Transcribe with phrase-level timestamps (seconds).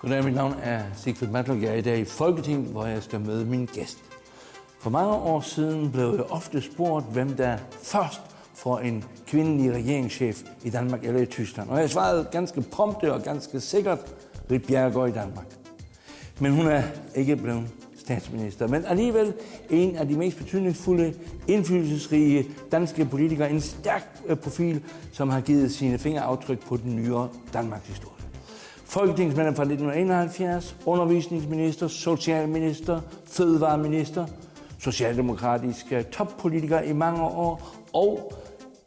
[0.00, 1.62] Goddag, mit navn er Sigfrid Matlock.
[1.62, 3.98] Jeg er i dag i Folketinget, hvor jeg skal møde min gæst.
[4.80, 8.20] For mange år siden blev jeg ofte spurgt, hvem der først
[8.54, 11.70] får en kvindelig regeringschef i Danmark eller i Tyskland.
[11.70, 13.98] Og jeg svarede ganske prompte og ganske sikkert,
[14.50, 15.46] Rit Bjerregaard i Danmark.
[16.40, 16.82] Men hun er
[17.14, 17.68] ikke blevet
[18.06, 19.32] statsminister, men alligevel
[19.70, 21.14] en af de mest betydningsfulde,
[21.48, 24.82] indflydelsesrige danske politikere, en stærk øh, profil,
[25.12, 28.24] som har givet sine fingeraftryk på den nyere Danmarks historie.
[28.84, 34.26] Folketingsmedlem fra 1971, undervisningsminister, socialminister, fødevareminister,
[34.78, 38.32] socialdemokratisk øh, toppolitiker i mange år og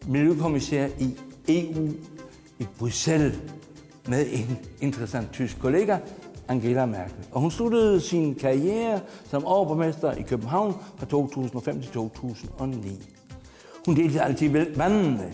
[0.07, 1.17] miljøkommissær i
[1.47, 1.89] EU
[2.59, 3.39] i Bruxelles
[4.07, 5.97] med en interessant tysk kollega,
[6.49, 7.25] Angela Merkel.
[7.31, 8.99] Og hun sluttede sin karriere
[9.29, 13.01] som overborgmester i København fra 2005 til 2009.
[13.85, 15.33] Hun delte altid vandene.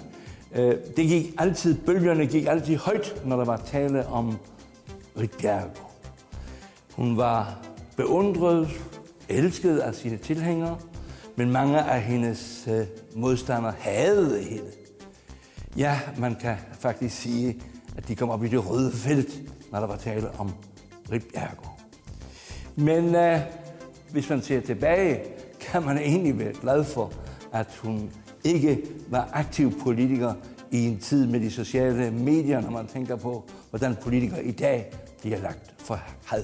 [0.55, 4.37] Øh, det gik altid, bølgerne gik altid højt, når der var tale om
[5.19, 5.91] Rit Bjerregaard.
[6.91, 7.59] Hun var
[7.97, 8.69] beundret,
[9.29, 10.77] elsket af sine tilhængere,
[11.35, 12.85] men mange af hendes øh,
[13.15, 14.71] modstandere hadede hende.
[15.77, 17.61] Ja, man kan faktisk sige,
[17.97, 19.41] at de kom op i det røde felt,
[19.71, 20.51] når der var tale om
[21.11, 21.79] Rit Bjerregaard.
[22.75, 23.39] Men øh,
[24.11, 25.19] hvis man ser tilbage,
[25.59, 27.13] kan man egentlig være glad for,
[27.53, 28.11] at hun
[28.43, 30.33] ikke var aktiv politiker
[30.71, 34.91] i en tid med de sociale medier, når man tænker på, hvordan politikere i dag
[35.21, 36.43] bliver lagt for had.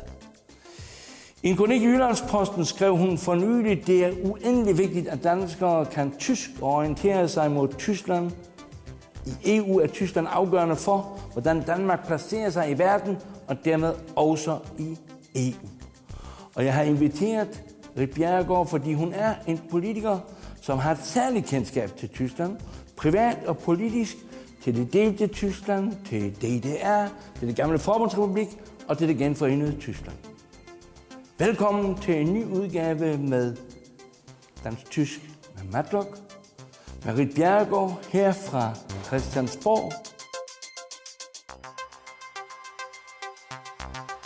[1.44, 5.86] I en kronik i Jyllandsposten skrev hun for nylig, det er uendelig vigtigt, at danskere
[5.86, 8.32] kan tysk og orientere sig mod Tyskland.
[9.26, 13.18] I EU er Tyskland afgørende for, hvordan Danmark placerer sig i verden,
[13.52, 14.98] og dermed også i
[15.36, 15.68] EU.
[16.56, 17.64] Og jeg har inviteret
[17.98, 20.20] Rit Bjerregaard, fordi hun er en politiker,
[20.62, 22.58] som har et særligt kendskab til Tyskland,
[22.98, 24.18] privat og politisk,
[24.64, 27.08] til det delte Tyskland, til DDR,
[27.40, 28.48] til det gamle forbundsrepublik
[28.88, 30.18] og til det genforenede Tyskland.
[31.38, 33.56] Velkommen til en ny udgave med
[34.64, 35.20] Dansk Tysk
[35.56, 36.18] med Matlock.
[37.06, 38.74] Marit Bjerregaard her fra
[39.04, 40.11] Christiansborg.
[43.52, 44.21] Thank you.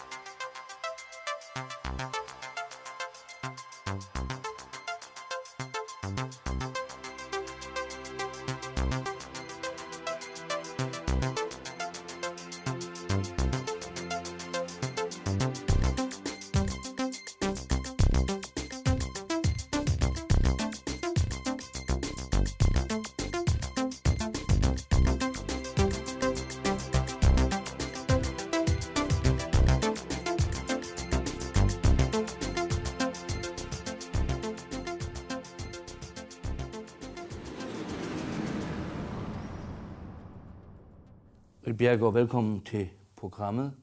[41.68, 43.74] Rit Bjerregaard, velkommen til programmet.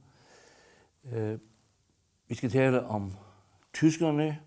[1.12, 1.38] Øh,
[2.28, 3.12] vi skal tale om
[3.74, 4.38] tyskerne,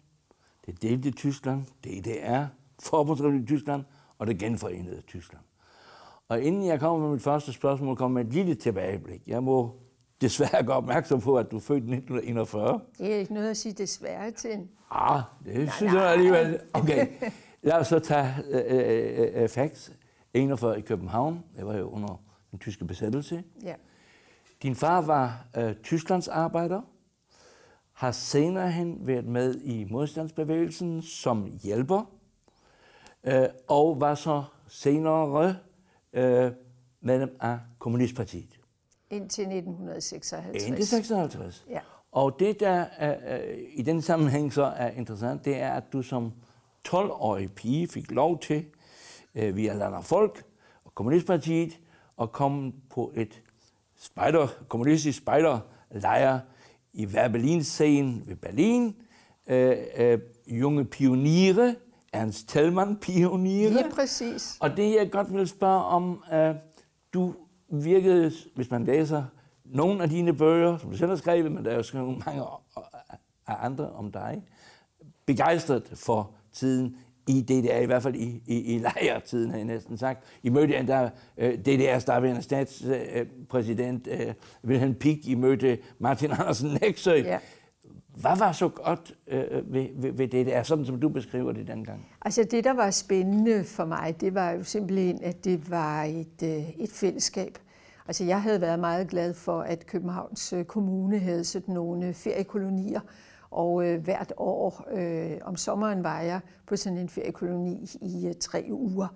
[0.65, 2.45] det delte Tyskland, DDR,
[2.79, 3.83] Forbundsrepublik Tyskland
[4.17, 5.43] og det genforenede Tyskland.
[6.27, 9.27] Og inden jeg kommer med mit første spørgsmål, kommer med et lille tilbageblik.
[9.27, 9.75] Jeg må
[10.21, 12.79] desværre gøre opmærksom på, at du er født i 1941.
[12.97, 14.67] Det er ikke noget at sige desværre til.
[14.91, 16.01] Ah, det nej, synes nej.
[16.01, 16.59] jeg alligevel.
[16.73, 17.07] Okay,
[17.61, 18.33] lad os så tage
[19.37, 19.91] uh, uh, facts.
[20.33, 21.43] 41 i København.
[21.57, 22.21] Det var jo under
[22.55, 23.43] den tyske besættelse.
[23.63, 23.75] Ja.
[24.63, 26.81] Din far var uh, Tysklands arbejder,
[27.93, 32.11] har senere hen været med i modstandsbevægelsen som hjælper,
[33.27, 33.33] uh,
[33.67, 35.55] og var så senere
[36.17, 36.51] uh,
[37.01, 38.59] medlem af Kommunistpartiet.
[39.09, 40.63] Indtil 1956.
[40.63, 41.65] Indtil 56.
[41.69, 41.79] Ja.
[42.11, 46.33] Og det, der uh, i den sammenhæng så er interessant, det er, at du som
[46.87, 48.65] 12-årig pige fik lov til,
[49.35, 50.43] uh, via Land og Folk
[50.85, 51.79] og Kommunistpartiet,
[52.21, 53.41] at komme på et
[53.97, 56.39] spejder, kommunistisk spejderlejr
[56.93, 58.95] i Verbelinscenen ved Berlin.
[59.47, 61.75] Øh, øh, junge pioniere,
[62.13, 63.73] Ernst Tellmann pioniere.
[63.73, 64.57] Ja, præcis.
[64.61, 66.55] Og det jeg godt vil spørge om, øh,
[67.13, 67.33] du
[67.69, 69.23] virkede, hvis man læser
[69.65, 72.43] nogle af dine bøger, som du selv har skrevet, men der er jo skrevet mange
[73.47, 74.43] af andre om dig,
[75.25, 79.97] begejstret for tiden i DDR, i hvert fald i, i, i lejrtiden, har jeg næsten
[79.97, 80.23] sagt.
[80.43, 84.33] I mødte endda uh, DDR's daværende statspræsident uh,
[84.69, 87.13] Wilhelm Pieck, I mødte Martin Andersen Nexø.
[87.13, 87.39] Ja.
[88.15, 92.07] Hvad var så godt uh, ved, ved, ved DDR, sådan som du beskriver det dengang?
[92.21, 96.43] Altså det, der var spændende for mig, det var jo simpelthen, at det var et,
[96.79, 97.57] et fællesskab.
[98.07, 102.99] Altså jeg havde været meget glad for, at Københavns Kommune havde sådan nogle feriekolonier,
[103.55, 108.33] og øh, hvert år øh, om sommeren var jeg på sådan en feriekoloni i øh,
[108.39, 109.07] tre uger.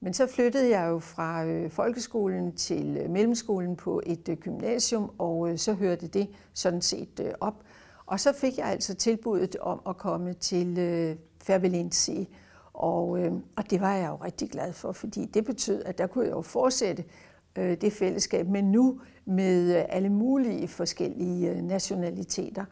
[0.00, 5.10] Men så flyttede jeg jo fra øh, folkeskolen til øh, mellemskolen på et øh, gymnasium,
[5.18, 7.64] og øh, så hørte det sådan set øh, op.
[8.06, 12.26] Og så fik jeg altså tilbuddet om at komme til øh, Færbelindsee,
[12.72, 16.06] og, øh, og det var jeg jo rigtig glad for, fordi det betød, at der
[16.06, 17.04] kunne jeg jo fortsætte
[17.58, 22.64] øh, det fællesskab, men nu med øh, alle mulige forskellige øh, nationaliteter.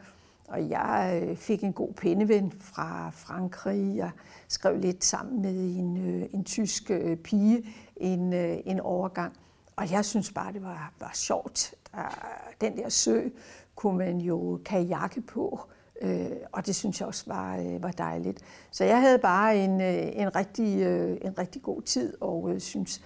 [0.51, 3.97] Og jeg øh, fik en god pindeven fra Frankrig.
[3.97, 4.11] Jeg
[4.49, 9.33] skrev lidt sammen med en, øh, en tysk øh, pige en, en overgang.
[9.77, 11.75] Og jeg synes bare, det var, var sjovt.
[11.93, 12.19] Der,
[12.61, 13.29] den der sø
[13.75, 15.61] kunne man jo kajakke på.
[16.53, 18.43] og det synes jeg også var, var dejligt.
[18.71, 20.83] Så jeg havde bare en, en, rigtig,
[21.27, 23.03] en rigtig god tid, og synes,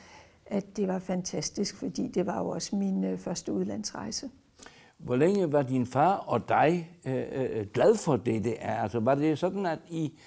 [0.46, 4.30] at det var fantastisk, fordi det var jo også min første udlandsrejse.
[5.04, 8.74] Hvor længe var din far og dig øh, øh, øh, glad for det, det er?
[8.74, 10.18] Altså, var det sådan, at I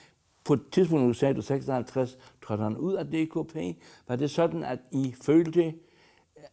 [0.46, 3.56] på et tidspunkt, du sagde du 56, trådte han ud af DKP,
[4.08, 5.74] var det sådan, at I følte,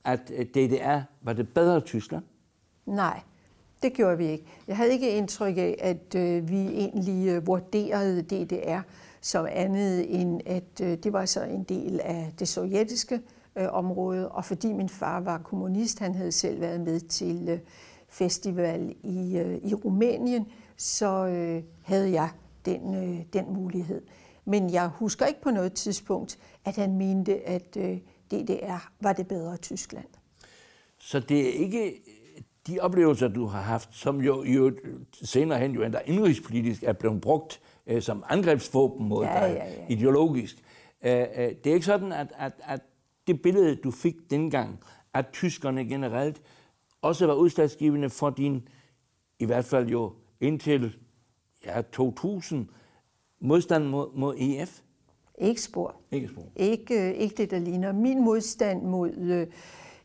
[0.05, 2.25] at øh, DDR var det bedre Tyskland?
[2.87, 3.21] Nej,
[3.83, 4.45] det gjorde vi ikke.
[4.69, 8.81] Jeg havde ikke indtryk af, at øh, vi egentlig øh, vurderede DDR
[9.21, 13.21] som andet end, at øh, det var så en del af det sovjetiske
[13.57, 17.59] øh, område, og fordi min far var kommunist, han havde selv været med til øh,
[18.15, 20.47] festival i, øh, i Rumænien,
[20.77, 22.31] så øh, havde jeg
[22.65, 24.03] den, øh, den mulighed.
[24.45, 27.99] Men jeg husker ikke på noget tidspunkt, at han mente, at øh,
[28.31, 30.07] DDR var det bedre Tyskland.
[30.99, 32.03] Så det er ikke
[32.67, 34.73] de oplevelser, du har haft, som jo, jo
[35.23, 39.65] senere hen jo endda indrigspolitisk er blevet brugt øh, som angrebsvåben mod ja, dig, ja,
[39.65, 39.87] ja.
[39.89, 40.57] ideologisk.
[41.05, 42.81] Øh, øh, det er ikke sådan, at, at, at
[43.27, 44.79] det billede, du fik dengang,
[45.15, 46.43] at tyskerne generelt
[47.05, 48.69] også var udslagsgivende for din,
[49.39, 50.97] i hvert fald jo indtil
[51.67, 52.69] ja, 2000,
[53.41, 54.81] modstand mod, mod EF?
[55.39, 55.95] Ikke spor.
[56.11, 56.43] Ikke spor.
[56.57, 57.93] Ikke, øh, ikke det, der ligner.
[57.93, 59.47] Min modstand mod øh,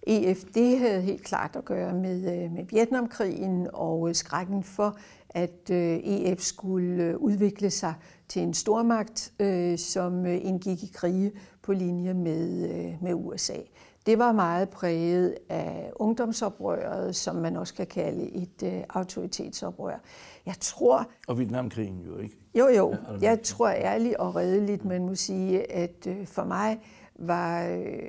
[0.08, 4.98] EF, det havde helt klart at gøre med, øh, med Vietnamkrigen og skrækken for,
[5.30, 7.94] at EF skulle udvikle sig
[8.28, 9.34] til en stormagt,
[9.80, 11.32] som indgik i krige
[11.62, 12.68] på linje med,
[13.02, 13.58] med USA
[14.06, 20.00] det var meget præget af ungdomsoprøret, som man også kan kalde et øh, autoritetsoprør.
[20.46, 21.10] Jeg tror...
[21.28, 22.38] Og Vietnamkrigen jo ikke?
[22.56, 22.96] Jo, jo.
[23.22, 26.80] Jeg tror ærligt og redeligt, man må sige, at øh, for mig
[27.16, 28.00] var øh,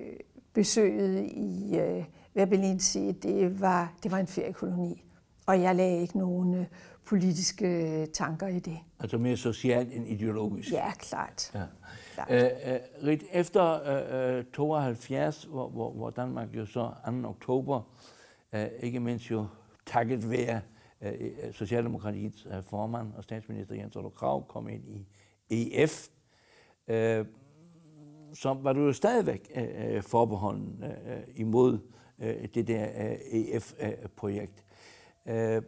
[0.52, 2.04] besøget i øh,
[2.34, 5.04] Verbelinse, det var, det var en feriekoloni.
[5.46, 6.66] Og jeg lagde ikke nogen øh,
[7.06, 8.78] politiske tanker i det.
[9.00, 10.72] Altså mere socialt end ideologisk?
[10.72, 11.50] Ja, klart.
[11.54, 11.62] Ja
[12.14, 12.30] klart.
[12.30, 13.82] Æ, øh, øh efter
[14.32, 16.90] øh, øh 72, hvor, hvor, hvor Danmark jo så
[17.22, 17.28] 2.
[17.28, 17.82] oktober,
[18.52, 19.46] øh, ikke mindst jo
[19.86, 20.60] takket være
[21.00, 25.06] øh, øh Socialdemokratiets øh, formand og statsminister Jens Otto Krav kom ind i
[25.50, 26.08] EF,
[26.88, 27.26] øh,
[28.34, 31.78] så var du jo stadigvæk øh, forbeholden øh, imod
[32.18, 34.64] øh, det der øh, EF-projekt.
[35.26, 35.62] Øh,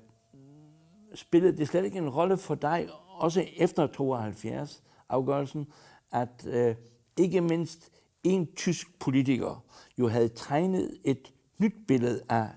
[1.15, 5.67] spillede det slet ikke en rolle for dig, også efter 72 afgørelsen,
[6.13, 6.75] at øh,
[7.17, 7.91] ikke mindst
[8.25, 9.65] en tysk politiker
[9.99, 12.49] jo havde tegnet et nyt billede af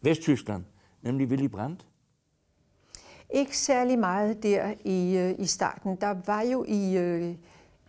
[0.00, 0.64] Vesttyskland,
[1.02, 1.86] nemlig Willy Brandt?
[3.30, 5.96] Ikke særlig meget der i, øh, i starten.
[6.00, 7.34] Der var jo i øh,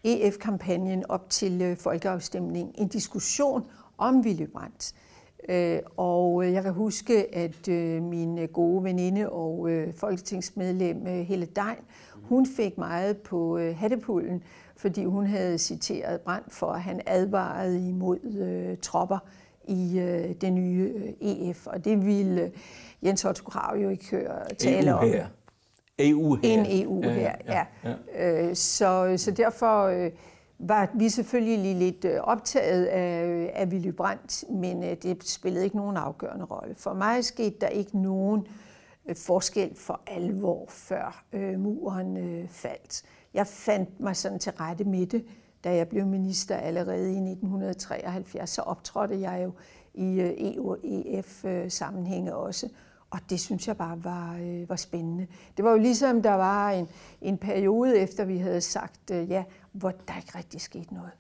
[0.04, 3.68] EF-kampagnen op til øh, folkeafstemning en diskussion
[3.98, 4.94] om Willy Brandt.
[5.50, 11.06] Øh, og øh, jeg kan huske, at øh, min øh, gode veninde og øh, folketingsmedlem
[11.06, 14.44] Helle Dein, hun fik meget på hattepullen,
[14.82, 19.20] fordi hun havde citeret Brand for, at han advarede imod tropper
[19.68, 20.00] i
[20.42, 21.68] det nye EF.
[21.68, 22.52] Og det ville
[23.04, 25.04] Jens Otto Krav jo ikke høre tale om.
[26.00, 26.44] EU her.
[26.44, 27.34] En EU her, ja.
[27.48, 27.96] ja, ja.
[28.16, 28.54] ja.
[28.54, 30.10] Så, så derfor
[30.62, 35.78] var vi selvfølgelig lidt øh, optaget af, af Willy Brandt, men øh, det spillede ikke
[35.78, 36.76] nogen afgørende rolle.
[36.76, 38.48] For mig skete der ikke nogen
[39.10, 43.04] øh, forskel for alvor, før øh, muren øh, faldt.
[43.34, 45.26] Jeg fandt mig sådan til rette med det,
[45.64, 48.50] da jeg blev minister allerede i 1973.
[48.50, 49.54] Så optrådte jeg jo
[49.94, 52.70] i øh, EU og EF-sammenhænge øh, også,
[53.10, 55.28] og det synes jeg bare var, øh, var spændende.
[55.58, 56.88] Det var jo ligesom, der var en,
[57.22, 61.12] en periode efter, vi havde sagt øh, ja, hvor der ikke rigtig skete noget.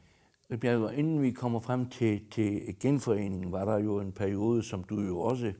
[0.61, 5.01] Bjerg, inden vi kommer frem til, til genforeningen, var der jo en periode, som du
[5.01, 5.53] jo også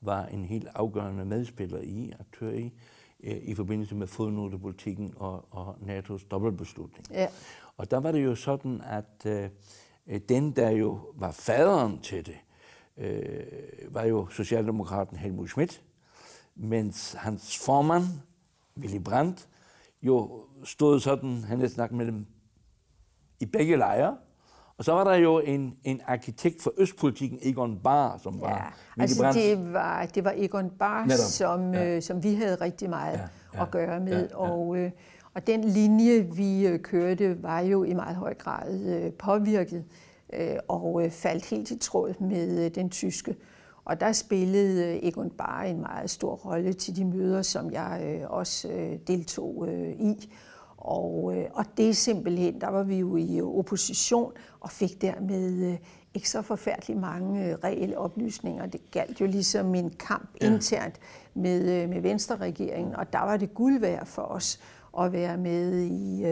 [0.00, 2.72] var en helt afgørende medspiller i, aktør i,
[3.20, 7.06] i forbindelse med fodnotepolitikken og, og NATO's dobbeltbeslutning.
[7.10, 7.28] Ja.
[7.76, 9.26] Og der var det jo sådan, at
[10.06, 12.36] øh, den, der jo var faderen til det,
[12.96, 15.82] øh, var jo Socialdemokraten Helmut Schmidt,
[16.54, 18.04] mens hans formand,
[18.76, 19.48] Willy Brandt,
[20.02, 22.26] jo stod sådan, han havde snakket mellem
[23.40, 24.16] i begge lejre,
[24.78, 29.02] Og så var der jo en, en arkitekt for østpolitikken, Egon Bahr, som var ja,
[29.02, 31.96] altså det var, det var Egon Bahr, som, ja.
[31.96, 34.12] øh, som vi havde rigtig meget ja, ja, at gøre med.
[34.12, 34.36] Ja, ja.
[34.36, 34.90] Og, øh,
[35.34, 39.84] og den linje, vi øh, kørte, var jo i meget høj grad øh, påvirket
[40.32, 43.36] øh, og øh, faldt helt i tråd med øh, den tyske.
[43.84, 48.02] Og der spillede øh, Egon Bahr en meget stor rolle til de møder, som jeg
[48.04, 50.32] øh, også øh, deltog øh, i.
[50.88, 55.72] Og, øh, og det er simpelthen, der var vi jo i opposition og fik dermed
[55.72, 55.78] øh,
[56.14, 58.66] ikke så forfærdeligt mange øh, reelle oplysninger.
[58.66, 60.46] Det galt jo ligesom en kamp ja.
[60.46, 61.00] internt
[61.34, 64.60] med, med Venstre-regeringen, og der var det guld værd for os
[64.98, 66.24] at være med i,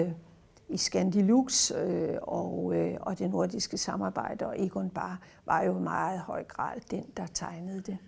[0.69, 6.21] i Scandilux øh, og, øh, og det nordiske samarbejde, og Egon Bar var jo meget
[6.21, 7.99] høj grad den, der tegnede det.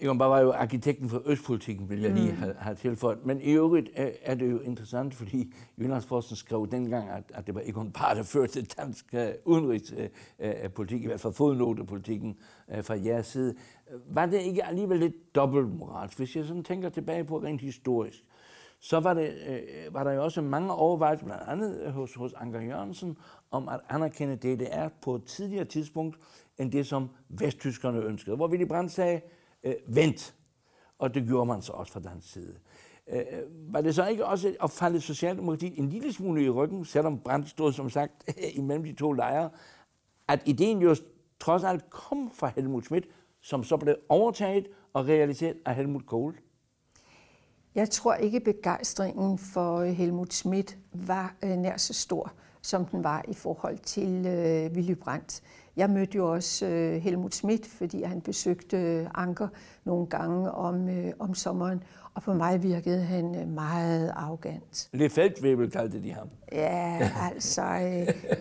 [0.00, 2.36] Egon Bar var jo arkitekten for østpolitikken, vil jeg lige mm.
[2.36, 3.26] have, have tilføjet.
[3.26, 7.54] Men i øvrigt er, er det jo interessant, fordi Jyllandsposten skrev dengang, at, at det
[7.54, 9.14] var Egon Bar, der førte dansk
[9.44, 12.36] udenrigspolitik, uh, i hvert fald fodnotepolitikken
[12.82, 13.54] fra jeres side.
[14.08, 18.24] Var det ikke alligevel lidt dobbeltmoralsk, hvis jeg sådan tænker tilbage på rent historisk?
[18.80, 22.60] så var, det, øh, var der jo også mange overvejelser, blandt andet hos, hos Anker
[22.60, 23.16] Jørgensen,
[23.50, 26.18] om at anerkende DDR på et tidligere tidspunkt,
[26.58, 28.36] end det, som vesttyskerne ønskede.
[28.36, 29.20] Hvor Willy Brandt sagde,
[29.66, 30.34] øh, vent.
[30.98, 32.54] Og det gjorde man så også fra dansk side.
[33.08, 33.22] Øh,
[33.72, 37.48] var det så ikke også at falde Socialdemokratiet en lille smule i ryggen, selvom Brandt
[37.48, 39.50] stod som sagt imellem de to lejre,
[40.28, 40.96] at ideen jo
[41.40, 43.06] trods alt kom fra Helmut Schmidt,
[43.40, 46.34] som så blev overtaget og realiseret af Helmut Kohl?
[47.74, 52.32] Jeg tror ikke, begejstringen for øh, Helmut Schmidt var øh, nær så stor,
[52.66, 55.42] som den var i forhold til øh, Willy Brandt.
[55.76, 59.48] Jeg mødte jo også øh, Helmut Schmidt, fordi han besøgte Anker
[59.84, 61.82] nogle gange om, om sommeren,
[62.14, 64.88] og på mig virkede han meget arrogant.
[64.92, 66.28] Lidt feltvæbel kaldte de ham.
[66.52, 67.62] Ja, altså,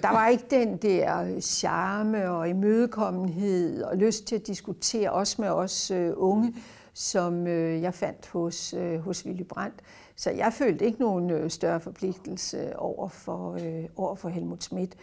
[0.01, 5.49] der var ikke den der charme og imødekommenhed og lyst til at diskutere, også med
[5.49, 6.53] os unge,
[6.93, 9.75] som øh, jeg fandt hos, øh, hos Willy Brandt.
[10.15, 14.95] Så jeg følte ikke nogen øh, større forpligtelse over for, øh, over for Helmut Schmidt.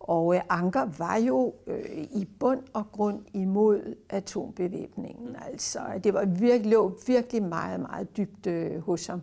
[0.00, 5.36] Og øh, Anker var jo øh, i bund og grund imod atombevæbningen.
[5.46, 9.22] Altså, det var virkelig, lå virkelig meget, meget dybt øh, hos ham.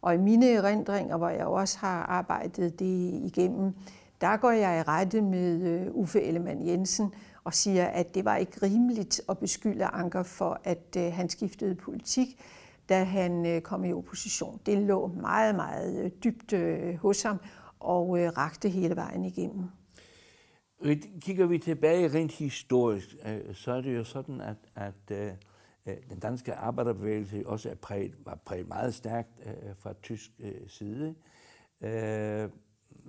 [0.00, 3.72] Og i mine erindringer, hvor jeg også har arbejdet det igennem,
[4.20, 8.36] der går jeg i rette med øh, Uffe Ellemann Jensen og siger, at det var
[8.36, 12.40] ikke rimeligt at beskylde Anker for, at øh, han skiftede politik,
[12.88, 14.60] da han øh, kom i opposition.
[14.66, 17.40] Det lå meget, meget øh, dybt øh, hos ham
[17.80, 19.64] og rakte hele vejen igennem.
[21.20, 23.16] Kigger vi tilbage rent historisk,
[23.52, 25.34] så er det jo sådan, at, at
[26.10, 29.40] den danske arbejderbevægelse også er præget, var præget meget stærkt
[29.78, 30.30] fra tysk
[30.68, 31.14] side.
[31.80, 32.50] Jeg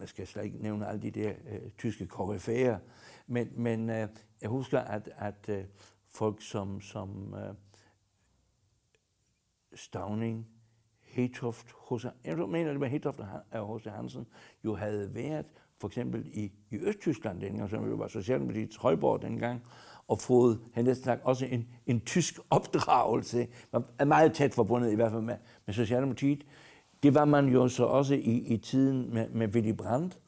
[0.06, 1.34] skal slet ikke nævne alle de der
[1.78, 2.80] tyske koryfæer,
[3.28, 5.50] men, men jeg husker, at, at
[6.10, 7.36] folk som, som
[9.78, 10.48] Stavning,
[11.02, 12.06] Hetoft, H.C.
[12.26, 13.20] Jeg mener, det var Hetoft
[13.52, 13.86] og H.C.
[13.86, 14.28] Hansen,
[14.66, 15.46] jo havde været
[15.82, 19.62] for eksempel i, i Østtyskland dengang, som jo var Socialdemokratiets højborg dengang,
[20.08, 24.92] og fået, han næsten sagt, også en, en tysk opdragelse, man er meget tæt forbundet
[24.92, 26.44] i hvert fald med, med Socialdemokratiet.
[27.04, 30.20] Det var man jo så også i, i tiden med, med Willy Brandt,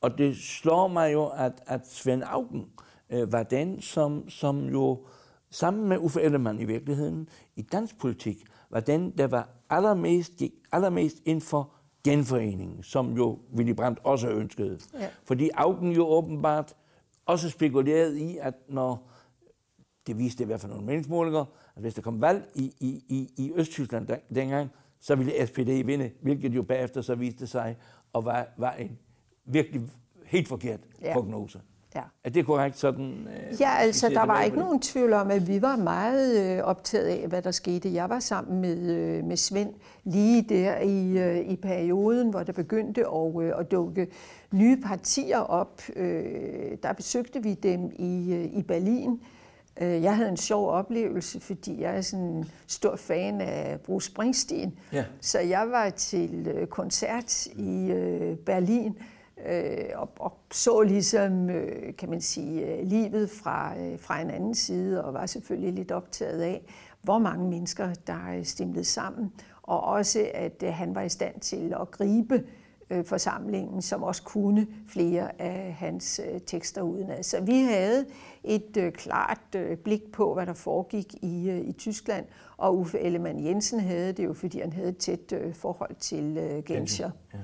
[0.00, 2.66] og det slår mig jo, at, at Svend Augen
[3.10, 5.06] øh, var den, som, som jo
[5.50, 8.44] sammen med Uffe Ellemann i virkeligheden i dansk politik,
[8.74, 11.72] var den, der var allermest, gik allermest ind for
[12.04, 14.78] genforeningen, som jo Willy Brandt også ønskede.
[14.94, 15.08] Ja.
[15.24, 16.74] Fordi Augen jo åbenbart
[17.26, 19.10] også spekulerede i, at når
[20.06, 21.44] det viste i hvert fald nogle meningsmålinger,
[21.76, 26.10] at hvis der kom valg i, i, i, i Østtyskland dengang, så ville SPD vinde,
[26.22, 27.76] hvilket jo bagefter så viste sig
[28.14, 28.98] at var, var en
[29.44, 29.82] virkelig
[30.26, 31.12] helt forkert ja.
[31.12, 31.60] prognose.
[31.94, 32.02] Ja.
[32.24, 33.28] Er det korrekt sådan?
[33.50, 37.06] Øh, ja, altså der var ikke nogen tvivl om, at vi var meget øh, optaget
[37.06, 37.94] af, hvad der skete.
[37.94, 39.74] Jeg var sammen med, øh, med Svend
[40.04, 44.08] lige der i, øh, i perioden, hvor der begyndte at, øh, at dukke
[44.52, 45.82] nye partier op.
[45.96, 46.24] Øh,
[46.82, 49.20] der besøgte vi dem i, øh, i Berlin.
[49.80, 54.06] Øh, jeg havde en sjov oplevelse, fordi jeg er sådan en stor fan af Bruce
[54.06, 54.78] Springsteen.
[54.92, 55.04] Ja.
[55.20, 57.88] Så jeg var til øh, koncert i
[58.46, 58.96] Berlin,
[59.48, 64.30] øh, og, og så ligesom, øh, kan man sige, øh, livet fra, øh, fra en
[64.30, 66.62] anden side, og var selvfølgelig lidt optaget af,
[67.02, 71.40] hvor mange mennesker, der øh, stemte sammen, og også, at øh, han var i stand
[71.40, 72.44] til at gribe
[72.90, 77.22] øh, forsamlingen, som også kunne flere af hans øh, tekster udenad.
[77.22, 78.06] Så vi havde
[78.44, 82.24] et øh, klart øh, blik på, hvad der foregik i, øh, i Tyskland,
[82.56, 86.36] og Uffe Ellemann Jensen havde det jo, fordi han havde et tæt øh, forhold til
[86.36, 87.10] øh, Genscher.
[87.34, 87.38] Ja.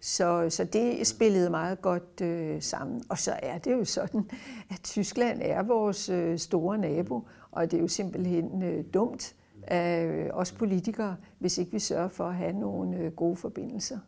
[0.00, 3.02] Så, så det spillede meget godt øh, sammen.
[3.08, 4.30] Og så er det jo sådan,
[4.70, 10.04] at Tyskland er vores øh, store nabo, og det er jo simpelthen øh, dumt af
[10.06, 13.98] øh, os politikere, hvis ikke vi sørger for at have nogle øh, gode forbindelser.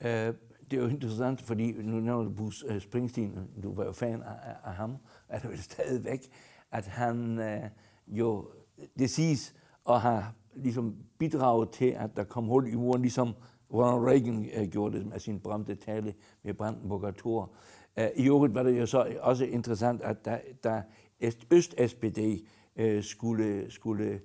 [0.00, 0.34] Uh,
[0.70, 4.22] det er jo interessant, fordi nu når du Bruce øh, Springsteen, du var jo fan
[4.22, 4.96] af, af ham,
[5.28, 6.30] er det jo stadigvæk,
[6.72, 7.62] at han øh,
[8.06, 8.48] jo,
[8.98, 13.34] det siges, og har ligesom bidraget til, at der kom hul i muren, ligesom
[13.72, 17.50] Ronald Reagan uh, gjorde det med sin berømte tale med Brandenburger Tor.
[17.96, 20.82] Uh, I øvrigt var det jo så også interessant, at da, da
[21.50, 22.18] Øst-SPD
[22.80, 24.20] uh, skulle, skulle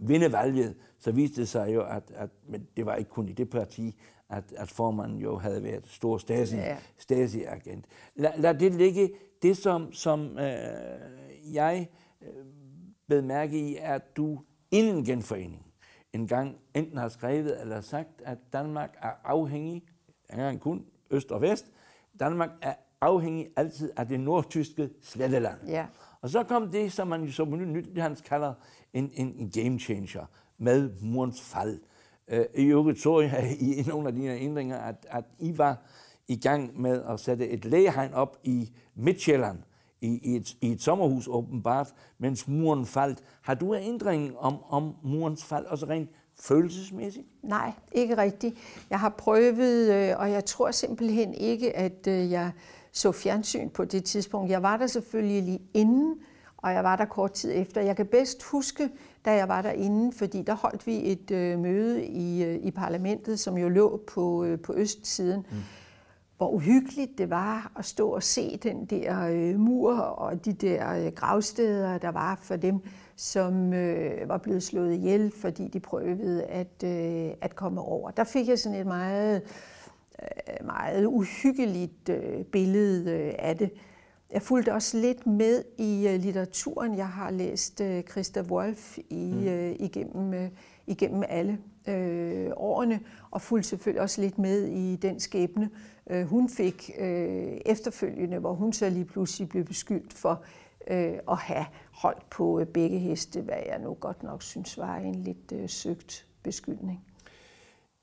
[0.00, 3.32] vinde valget, så viste det sig jo, at, at men det var ikke kun i
[3.32, 3.96] det parti,
[4.28, 6.76] at, at formanden jo havde været stor Stasi, ja.
[6.98, 7.84] Stasi-agent.
[8.14, 9.10] Lad, lad det ligge.
[9.42, 11.88] Det, som, som øh, jeg
[12.22, 12.44] øh,
[13.08, 15.63] bed mærke i, er, at du inden genforeningen
[16.14, 19.82] engang enten har skrevet eller sagt, at Danmark er afhængig,
[20.32, 21.66] engang kun øst og vest,
[22.20, 25.58] Danmark er afhængig altid af det nordtyske sletteland.
[25.66, 25.86] Ja.
[26.20, 28.54] Og så kom det, som man jo så nyt hans kalder
[28.92, 30.26] en, en, en game changer
[30.58, 31.80] med murens fald.
[32.28, 35.82] Øh, I øvrigt så jeg i nogle af dine ændringer, at, at I var
[36.28, 39.58] i gang med at sætte et lægehegn op i Midtjylland,
[40.00, 43.18] i, i, et, i et sommerhus åbenbart, mens muren faldt.
[43.42, 46.10] Har du en ændring om, om murens fald, også rent
[46.40, 47.26] følelsesmæssigt?
[47.42, 48.56] Nej, ikke rigtigt.
[48.90, 52.52] Jeg har prøvet, øh, og jeg tror simpelthen ikke, at øh, jeg
[52.92, 54.50] så fjernsyn på det tidspunkt.
[54.50, 56.14] Jeg var der selvfølgelig lige inden,
[56.56, 57.80] og jeg var der kort tid efter.
[57.80, 58.90] Jeg kan bedst huske,
[59.24, 63.40] da jeg var derinde, fordi der holdt vi et øh, møde i, øh, i parlamentet,
[63.40, 65.56] som jo lå på, øh, på østsiden, mm.
[66.36, 71.06] Hvor uhyggeligt det var at stå og se den der øh, mur og de der
[71.06, 72.80] øh, gravsteder, der var for dem,
[73.16, 78.10] som øh, var blevet slået ihjel, fordi de prøvede at, øh, at komme over.
[78.10, 79.42] Der fik jeg sådan et meget,
[80.22, 83.70] øh, meget uhyggeligt øh, billede øh, af det.
[84.32, 86.96] Jeg fulgte også lidt med i uh, litteraturen.
[86.96, 90.48] Jeg har læst uh, Christa Wolf i, uh, igennem, uh,
[90.86, 95.70] igennem alle uh, årene, og fulgte selvfølgelig også lidt med i den skæbne,
[96.10, 100.44] øh, hun fik øh, efterfølgende, hvor hun så lige pludselig blev beskyldt for
[100.90, 104.96] øh, at have holdt på øh, begge heste, hvad jeg nu godt nok synes var
[104.96, 107.04] en lidt øh, søgt beskyldning.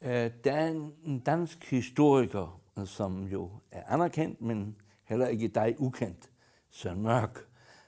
[0.02, 6.32] Øh, der er en dansk historiker, som jo er anerkendt, men heller ikke dig ukendt,
[6.70, 7.40] Søren Mørk.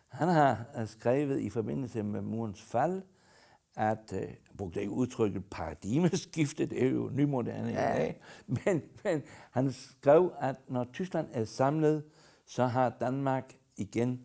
[0.07, 3.01] Han har øh, skrevet i forbindelse med murens fald,
[3.75, 7.93] at, øh, brugte ikke udtrykket paradigmeskifte, det er jo nymoderne ja.
[7.93, 12.03] i dag, men, men han skrev, at når Tyskland er samlet,
[12.45, 14.21] så har Danmark igen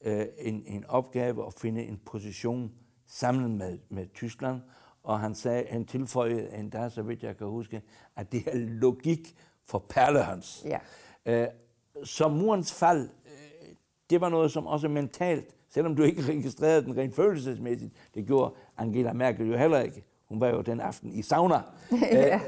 [0.00, 2.72] øh, en, en opgave at finde en position
[3.06, 4.60] sammen med, med Tyskland,
[5.02, 7.82] og han sagde, han tilføjede endda, så vidt jeg kan huske,
[8.16, 10.64] at det er logik for perlehøns.
[10.64, 10.78] Ja.
[11.26, 11.48] Øh,
[12.04, 13.74] så murens fald, øh,
[14.10, 18.54] det var noget, som også mentalt, selvom du ikke registrerede den rent følelsesmæssigt, det gjorde
[18.78, 20.04] Angela Merkel jo heller ikke.
[20.28, 21.54] Hun var jo den aften i sauna.
[22.12, 22.34] ja.
[22.34, 22.40] Øh,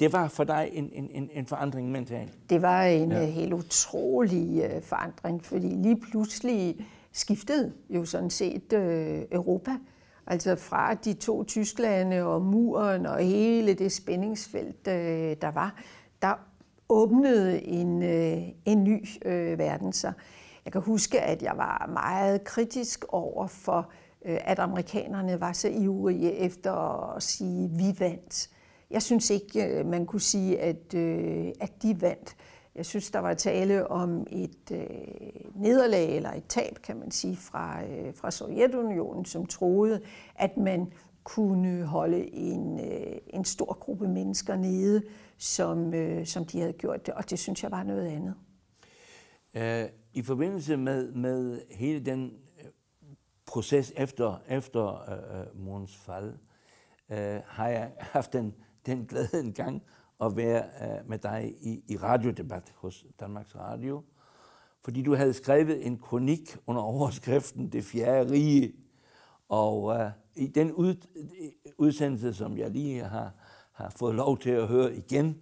[0.00, 2.32] det var for dig en, en, en forandring mentalt?
[2.50, 3.22] Det var en ja.
[3.22, 8.72] Øh, helt utrolig forandring, fordi lige pludselig skiftede jo sådan set
[9.32, 9.70] Europa.
[10.26, 14.84] Altså fra de to Tysklande og muren og hele det spændingsfelt,
[15.42, 15.82] der var,
[16.22, 16.34] der
[16.88, 20.12] åbnede en, øh, en ny øh, verden sig.
[20.66, 23.90] Jeg kan huske, at jeg var meget kritisk over for,
[24.24, 26.72] øh, at amerikanerne var så ivrige efter
[27.16, 28.50] at sige, vi vandt.
[28.90, 32.36] Jeg synes ikke, øh, man kunne sige, at, øh, at de vandt.
[32.74, 34.80] Jeg synes, der var tale om et øh,
[35.54, 40.00] nederlag eller et tab, kan man sige, fra, øh, fra Sovjetunionen, som troede,
[40.34, 40.92] at man
[41.24, 45.02] kunne holde en, øh, en stor gruppe mennesker nede,
[45.38, 48.34] som, øh, som de havde gjort det, og det synes jeg var noget andet.
[49.54, 52.70] Uh, i forbindelse med, med hele den øh,
[53.46, 56.34] proces efter, efter øh, øh, morens fald,
[57.10, 58.54] øh, har jeg haft den,
[58.86, 59.82] den glæde en gang
[60.20, 64.02] at være øh, med dig i, i radiodebat hos Danmarks Radio,
[64.84, 68.72] fordi du havde skrevet en kronik under overskriften Det fjerde rige,
[69.48, 70.94] og øh, i den ud,
[71.78, 73.34] udsendelse, som jeg lige har,
[73.72, 75.40] har fået lov til at høre igen,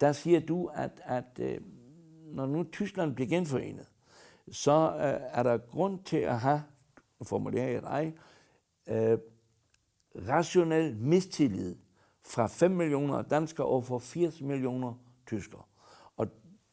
[0.00, 1.60] der siger du, at, at øh,
[2.24, 3.91] når nu Tyskland bliver genforenet,
[4.50, 6.62] så øh, er der grund til at have,
[7.22, 8.14] formulerer jeg dig,
[8.88, 9.18] øh,
[10.28, 11.76] rationel mistillid
[12.24, 14.94] fra 5 millioner danskere over for 80 millioner
[15.26, 15.62] tyskere.
[16.16, 16.26] Og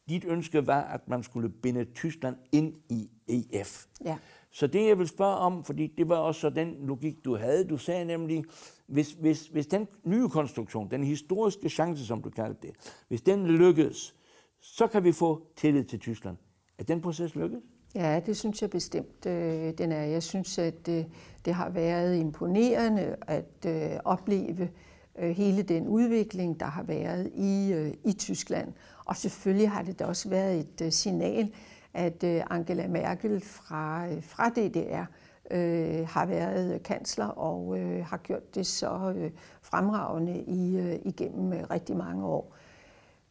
[0.08, 3.86] dit ønske var, at man skulle binde Tyskland ind i EF.
[4.04, 4.18] Ja.
[4.50, 7.64] Så det, jeg vil spørge om, fordi det var også så den logik, du havde,
[7.64, 8.44] du sagde nemlig,
[8.86, 13.46] hvis, hvis, hvis den nye konstruktion, den historiske chance, som du kaldte det, hvis den
[13.46, 14.14] lykkes,
[14.60, 16.36] så kan vi få tillid til Tyskland.
[16.80, 17.64] Er den proces lykkedes?
[17.94, 20.02] Ja, det synes jeg bestemt, øh, den er.
[20.02, 21.06] Jeg synes, at det,
[21.44, 24.70] det har været imponerende at øh, opleve
[25.18, 28.72] øh, hele den udvikling, der har været i, øh, i Tyskland.
[29.04, 31.52] Og selvfølgelig har det da også været et øh, signal,
[31.94, 35.04] at øh, Angela Merkel fra, øh, fra DDR
[35.50, 39.30] øh, har været kansler og øh, har gjort det så øh,
[39.62, 42.56] fremragende i, øh, igennem øh, rigtig mange år.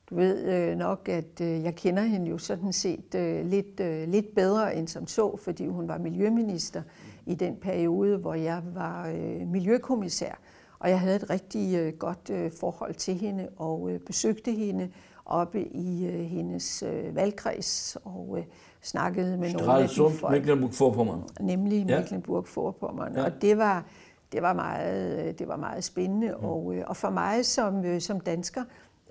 [0.10, 4.08] Du ved øh, nok, at øh, jeg kender hende jo sådan set øh, lidt, øh,
[4.08, 6.82] lidt bedre end som så, fordi hun var miljøminister
[7.26, 10.40] i den periode, hvor jeg var øh, miljøkommissær.
[10.80, 14.90] Og jeg havde et rigtig øh, godt øh, forhold til hende og øh, besøgte hende
[15.26, 18.44] oppe i øh, hendes øh, valgkreds og øh,
[18.82, 20.34] snakkede med nogle af de folk.
[20.34, 21.44] Mecklenburg-Vorpommern.
[21.46, 22.00] Nemlig ja.
[22.00, 23.14] Mecklenburg-Vorpommern.
[23.16, 23.26] Ja.
[23.26, 23.86] Og det var,
[24.32, 26.36] det var meget, det var meget spændende.
[26.40, 26.46] Mm.
[26.46, 28.64] Og, øh, og for mig som, øh, som dansker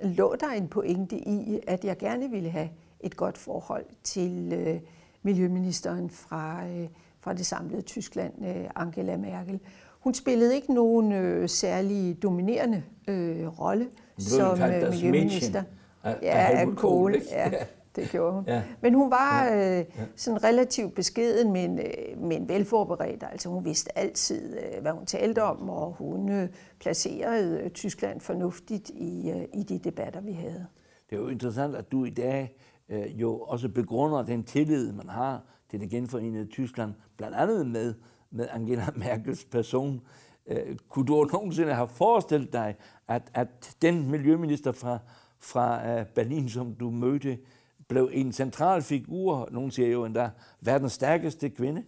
[0.02, 2.68] lå der en pointe i, at jeg gerne ville have
[3.00, 4.80] et godt forhold til øh,
[5.22, 6.88] miljøministeren fra, øh,
[7.20, 9.60] fra det samlede Tyskland, øh, Angela Merkel.
[10.00, 15.62] Hun spillede ikke nogen øh, særlig dominerende øh, rolle som øh, miljøminister.
[16.04, 17.22] Af, ja, af Kohl.
[17.30, 17.50] Ja,
[17.98, 18.44] det gjorde hun.
[18.46, 18.62] Ja.
[18.80, 19.84] Men hun var øh,
[20.16, 23.24] sådan relativt beskeden, men, øh, men velforberedt.
[23.32, 26.48] Altså hun vidste altid, øh, hvad hun talte om, og hun øh,
[26.80, 30.66] placerede øh, Tyskland fornuftigt i, øh, i de debatter, vi havde.
[31.10, 32.56] Det er jo interessant, at du i dag
[32.88, 37.94] øh, jo også begrunder den tillid, man har til det genforenede Tyskland, blandt andet med,
[38.30, 40.00] med Angela Merkels person.
[40.46, 42.74] Øh, kunne du nogensinde have forestillet dig,
[43.08, 44.98] at, at den miljøminister fra,
[45.38, 47.38] fra øh, Berlin, som du mødte,
[47.88, 51.82] blev en central figur, nogen siger jo endda, verdens stærkeste kvinde?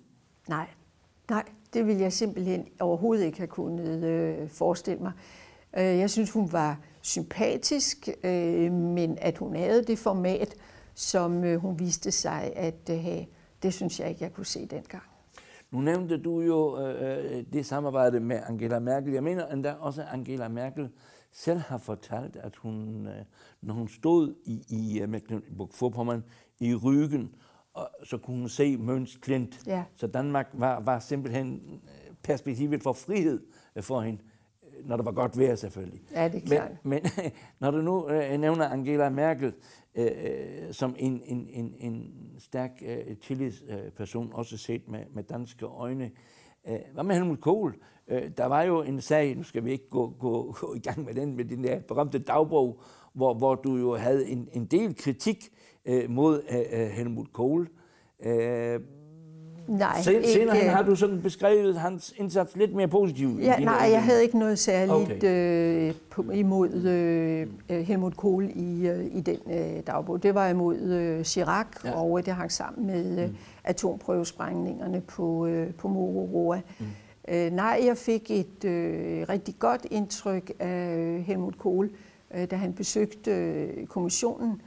[0.48, 0.66] Nej,
[1.30, 5.12] nej, det ville jeg simpelthen overhovedet ikke have kunnet øh, forestille mig.
[5.78, 10.54] Øh, jeg synes, hun var sympatisk, øh, men at hun havde det format,
[10.94, 13.26] som øh, hun viste sig at øh, have,
[13.62, 15.02] det synes jeg ikke, jeg kunne se dengang.
[15.70, 19.12] Nu nævnte du jo øh, øh det samarbejde med Angela Merkel.
[19.12, 20.88] Jeg mener endda også, at Angela Merkel
[21.32, 23.24] selv har fortalt, at hun, øh,
[23.60, 26.20] når hun stod i, i øh, Mecklenburg-Vorpommern
[26.60, 27.26] i Rügen,
[27.74, 29.66] og så kunne hun se Møns Klint.
[29.66, 29.84] Ja.
[29.94, 33.42] Så Danmark var, var simpelthen øh, perspektivet for frihed
[33.80, 34.22] for hende,
[34.84, 36.02] når der var godt vejr selvfølgelig.
[36.12, 36.70] Ja, det er klart.
[36.82, 39.52] Men, men når du nu øh, nævner Angela Merkel
[39.94, 46.04] øh, som en, en, en, en stærk øh, tillidsperson, også set med, med danske øjne,
[46.04, 46.10] øh,
[46.68, 47.74] Øh, hvad med Helmut Kohl?
[48.08, 51.04] Øh, der var jo en sag, nu skal vi ikke gå, gå, gå i gang
[51.04, 52.80] med den, med den der berømte dagbog,
[53.12, 55.48] hvor, hvor du jo havde en, en del kritik
[55.84, 57.68] øh, mod øh, øh Helmut Kohl.
[58.22, 58.80] Øh,
[59.70, 60.70] Nej, Sen, senere ikke.
[60.70, 63.42] har du sådan beskrevet hans indsats lidt mere positivt.
[63.42, 65.88] Ja, nej, jeg havde ikke noget særligt okay.
[65.88, 66.70] øh, på, imod
[67.68, 70.22] øh, Helmut Kohl i, øh, i den øh, dagbog.
[70.22, 71.92] Det var imod øh, Chirac, ja.
[71.92, 73.36] og det hang sammen med øh, mm.
[73.64, 76.86] atomprøvesprængningerne på, øh, på Moro Mm.
[77.28, 81.90] Øh, nej, jeg fik et øh, rigtig godt indtryk af øh, Helmut Kohl,
[82.34, 84.62] øh, da han besøgte øh, kommissionen.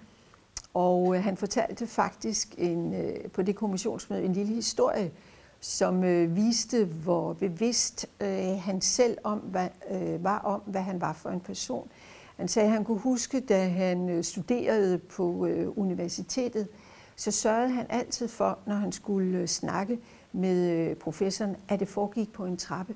[0.73, 5.11] Og øh, han fortalte faktisk en, øh, på det kommissionsmøde en lille historie,
[5.59, 11.01] som øh, viste, hvor bevidst øh, han selv om, hvad, øh, var om, hvad han
[11.01, 11.89] var for en person.
[12.37, 16.67] Han sagde, at han kunne huske, da han øh, studerede på øh, universitetet,
[17.15, 19.99] så sørgede han altid for, når han skulle øh, snakke
[20.31, 22.95] med øh, professoren, at det foregik på en trappe,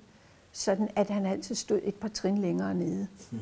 [0.51, 3.07] sådan at han altid stod et par trin længere nede.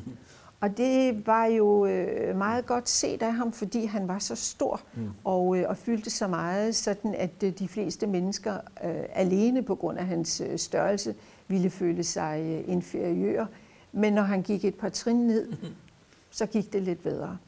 [0.60, 4.80] Og det var jo øh, meget godt set af ham, fordi han var så stor
[4.94, 5.08] mm.
[5.24, 10.06] og, og fyldte så meget, sådan at de fleste mennesker øh, alene på grund af
[10.06, 11.14] hans størrelse
[11.48, 13.46] ville føle sig inferiøre.
[13.92, 15.52] Men når han gik et par trin ned,
[16.30, 17.38] så gik det lidt bedre.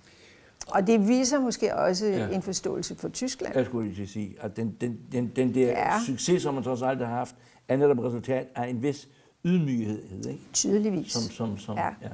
[0.68, 2.28] Og det viser måske også ja.
[2.28, 3.56] en forståelse for Tyskland.
[3.56, 6.00] Jeg skulle lige sige, at den, den, den, den der ja.
[6.06, 7.34] succes, som man trods alt har haft,
[7.68, 9.08] er netop resultat af en vis
[9.44, 10.26] ydmyghed.
[10.26, 10.40] Ikke?
[10.52, 11.12] Tydeligvis.
[11.12, 11.88] Som, som, som, ja.
[12.02, 12.08] Ja.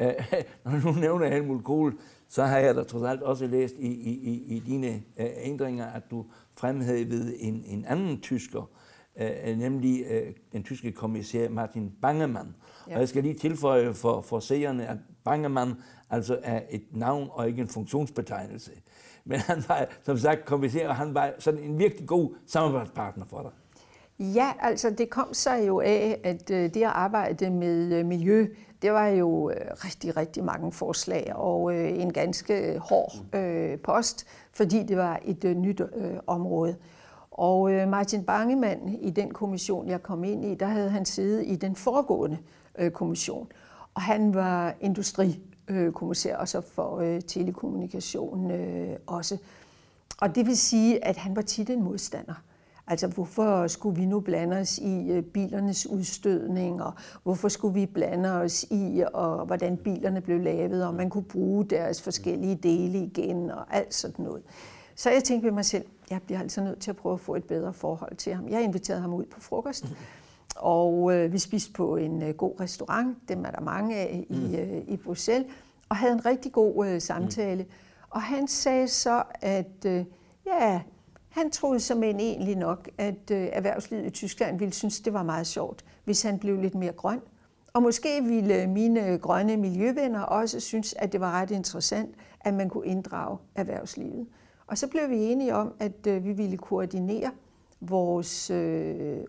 [0.00, 0.06] Uh,
[0.72, 4.10] når du nævner Helmut Kohl, så har jeg da trods alt også læst i, i,
[4.10, 6.24] i, i dine uh, ændringer, at du
[6.56, 8.70] fremhævede en, en anden tysker,
[9.20, 12.54] uh, nemlig uh, den tyske kommissær Martin Bangemann.
[12.88, 12.94] Ja.
[12.94, 15.74] Og jeg skal lige tilføje for, for seerne, at Bangemann
[16.10, 18.70] altså er et navn og ikke en funktionsbetegnelse.
[19.24, 23.42] Men han var, som sagt, kommissær, og han var sådan en virkelig god samarbejdspartner for
[23.42, 23.50] dig.
[24.18, 28.46] Ja, altså det kom sig jo af, at øh, det at arbejde med øh, miljø,
[28.82, 33.12] det var jo øh, rigtig, rigtig mange forslag og en ganske hård
[33.84, 35.82] post, fordi det var et nyt
[36.26, 36.76] område.
[37.30, 41.56] Og Martin Bangemann i den kommission, jeg kom ind i, der havde han siddet i
[41.56, 42.38] den foregående
[42.92, 43.48] kommission.
[43.94, 48.52] Og han var industrikommissær også for telekommunikation
[49.06, 49.38] også.
[50.20, 52.34] Og det vil sige, at han var tit en modstander.
[52.88, 57.86] Altså, hvorfor skulle vi nu blande os i øh, bilernes udstødning, og hvorfor skulle vi
[57.86, 62.98] blande os i, og hvordan bilerne blev lavet, og man kunne bruge deres forskellige dele
[62.98, 64.42] igen, og alt sådan noget.
[64.94, 67.34] Så jeg tænkte ved mig selv, jeg bliver altså nødt til at prøve at få
[67.34, 68.48] et bedre forhold til ham.
[68.48, 69.84] Jeg inviterede ham ud på frokost,
[70.56, 74.34] og øh, vi spiste på en øh, god restaurant, dem er der mange af i,
[74.34, 74.54] mm.
[74.54, 75.52] øh, i Bruxelles,
[75.88, 77.62] og havde en rigtig god øh, samtale.
[77.62, 77.70] Mm.
[78.10, 80.04] Og han sagde så, at øh,
[80.46, 80.80] ja,
[81.36, 85.22] han troede som en egentlig nok, at øh, erhvervslivet i Tyskland ville synes, det var
[85.22, 87.20] meget sjovt, hvis han blev lidt mere grøn.
[87.74, 92.14] Og måske ville øh, mine øh, grønne miljøvenner også synes, at det var ret interessant,
[92.40, 94.26] at man kunne inddrage erhvervslivet.
[94.66, 97.30] Og så blev vi enige om, at vi ville koordinere
[97.80, 98.50] vores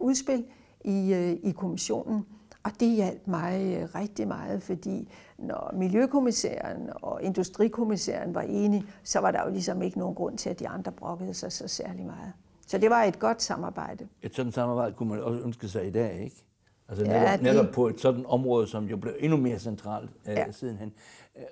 [0.02, 0.46] udspil
[0.86, 2.26] i, i kommissionen.
[2.68, 9.20] Og det hjalp mig øh, rigtig meget, fordi når Miljøkommissæren og Industrikommissæren var enige, så
[9.20, 12.06] var der jo ligesom ikke nogen grund til, at de andre brokkede sig så særlig
[12.06, 12.34] meget.
[12.68, 14.08] Så det var et godt samarbejde.
[14.22, 16.46] Et sådan samarbejde kunne man også ønske sig i dag, ikke?
[16.88, 17.42] Altså netop, ja, det...
[17.42, 20.52] netop på et sådan område, som jo blev endnu mere centralt øh, ja.
[20.52, 20.94] sidenhen.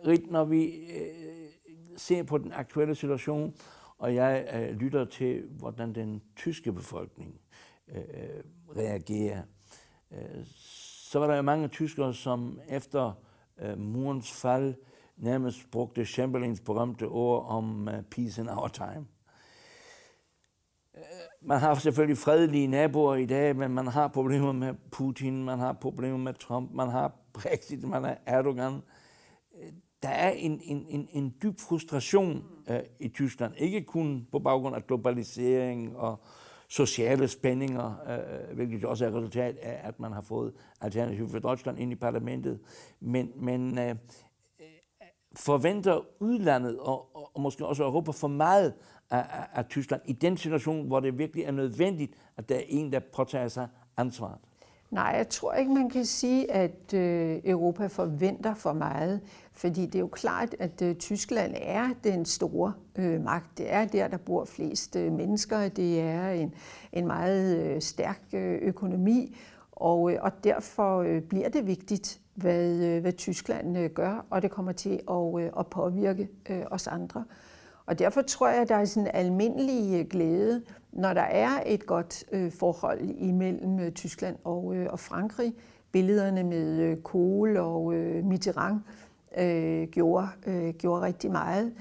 [0.08, 1.50] Rit, når vi øh,
[1.98, 3.54] ser på den aktuelle situation,
[3.98, 7.40] og jeg øh, lytter til, hvordan den tyske befolkning
[7.96, 8.04] øh,
[8.78, 9.42] reagerer,
[10.12, 10.46] øh,
[11.06, 13.14] så var der jo mange tyskere, som efter
[13.62, 14.76] øh, murens fald
[15.18, 19.06] nærmest brugte Chamberlains berømte ord om øh, peace in our time.
[20.96, 21.02] Øh,
[21.42, 25.74] man har selvfølgelig fredelige naboer i dag, men man har problemer med Putin, man har
[25.74, 28.74] problemer med Trump, man har Brexit, man har Erdogan.
[28.74, 29.72] Øh,
[30.04, 34.76] der er en, en, en, en dyb frustration øh, i Tyskland, ikke kun på baggrund
[34.76, 36.20] af globalisering og
[36.70, 41.40] sociale spændinger, øh, øh hvilket også er resultat af, at man har fået Alternativ for
[41.40, 42.60] Deutschland ind i parlamentet.
[43.00, 43.96] Men, men øh, øh
[45.36, 48.74] forventer udlandet og, og, og måske også Europa for meget
[49.10, 52.64] af, af, af Tyskland i den situation, hvor det virkelig er nødvendigt, at der er
[52.68, 54.40] en, der påtager sig ansvaret?
[54.96, 59.22] Nej, jeg tror ikke, man kan sige, at øh, Europa forventer for meget,
[59.54, 63.58] fordi det er jo klart, at øh, Tyskland er den store øh, magt.
[63.58, 65.70] Det er der, der bor flest øh, mennesker.
[65.70, 66.54] Det er en,
[66.94, 69.38] en meget øh, stærk øh, økonomi,
[69.72, 74.42] og, øh, og derfor øh, bliver det vigtigt, hvad, øh, hvad Tyskland øh, gør, og
[74.42, 77.24] det kommer til at, øh, at påvirke øh, os andre.
[77.86, 80.62] Og derfor tror jeg, at der er sådan en almindelig øh, glæde
[80.96, 85.54] når der er et godt øh, forhold imellem øh, Tyskland og, øh, og Frankrig,
[85.92, 88.80] billederne med øh, Kohl og øh, Mitterrand
[89.38, 91.74] øh, gjorde, øh, gjorde rigtig meget.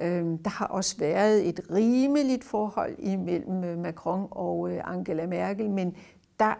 [0.00, 5.70] Øh, der har også været et rimeligt forhold imellem øh, Macron og øh, Angela Merkel,
[5.70, 5.96] men
[6.38, 6.54] der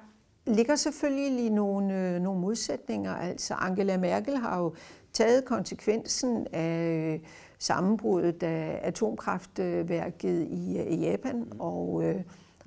[0.46, 3.14] ligger selvfølgelig nogle, øh, nogle modsætninger.
[3.14, 4.74] Altså Angela Merkel har jo
[5.12, 7.20] taget konsekvensen af øh,
[7.64, 12.20] sammenbruddet af atomkraftværket i, i Japan og øh,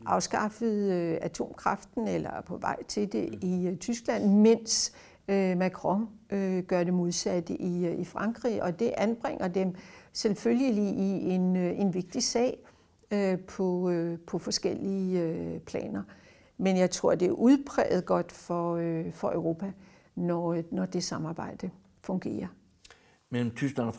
[0.05, 4.93] afskaffet øh, atomkraften, eller er på vej til det i øh, Tyskland, mens
[5.27, 9.75] øh, Macron øh, gør det modsatte i, øh, i Frankrig, og det anbringer dem
[10.13, 12.57] selvfølgelig i en, øh, en vigtig sag
[13.11, 16.03] øh, på, øh, på forskellige øh, planer.
[16.57, 19.71] Men jeg tror, det er udpræget godt for, øh, for Europa,
[20.15, 21.69] når, når det samarbejde
[22.01, 22.47] fungerer
[23.31, 23.93] mellem Tyskland og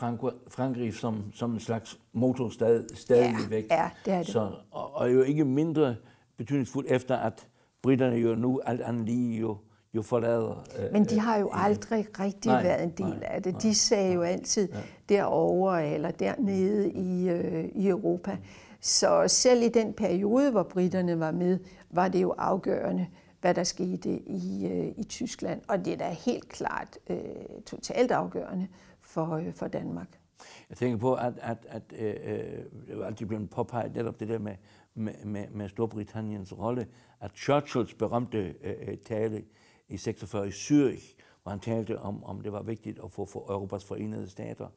[0.48, 3.66] Frankrig som, som en slags motor stadig, stadigvæk.
[3.70, 4.26] Ja, ja, det er det.
[4.26, 5.96] Så, og, og jo ikke mindre
[6.36, 7.46] betydningsfuldt efter, at
[7.82, 9.56] britterne jo nu alt andet lige jo,
[9.94, 10.66] jo forlader.
[10.78, 13.62] Øh, Men de har jo øh, aldrig rigtig nej, været en del nej, af det.
[13.62, 14.78] De sagde jo altid ja.
[15.08, 18.36] derovre eller dernede i, øh, i Europa.
[18.80, 21.58] Så selv i den periode, hvor britterne var med,
[21.90, 23.06] var det jo afgørende,
[23.40, 25.60] hvad der skete i, øh, i Tyskland.
[25.68, 27.18] Og det er da helt klart øh,
[27.66, 28.68] totalt afgørende
[29.08, 30.20] for, øh, for Danmark.
[30.68, 34.28] Jeg tænker på, at, at, at øh, øh det er altid blevet påpeget netop det
[34.28, 34.54] der med,
[34.94, 36.86] med, med, med Storbritanniens rolle,
[37.20, 39.44] at Churchills berømte øh, øh tale
[39.88, 43.52] i 46 i Zürich, hvor han talte om, om det var vigtigt at få for
[43.52, 44.68] Europas forenede stater,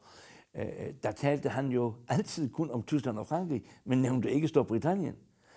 [0.54, 4.48] øh, øh, der talte han jo altid kun om Tyskland og Frankrig, men nævnte ikke
[4.48, 5.14] Storbritannien.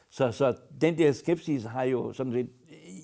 [0.10, 2.50] Så, så den der skepsis har jo sådan lidt